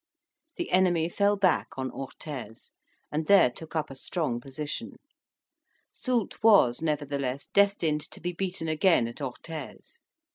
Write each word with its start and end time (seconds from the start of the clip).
The 0.57 0.71
enemy 0.71 1.09
fell 1.09 1.37
back 1.37 1.67
on 1.77 1.91
Orthes, 1.91 2.71
and 3.11 3.27
there 3.27 3.51
took 3.51 3.75
up 3.75 3.91
a 3.91 3.95
strong 3.95 4.39
position; 4.41 4.95
Soult 5.93 6.41
was, 6.41 6.81
nevertheless, 6.81 7.45
destined 7.53 8.01
to 8.09 8.19
be 8.19 8.33
beaten 8.33 8.67
again 8.67 9.07
at 9.07 9.21
Orthes. 9.21 9.99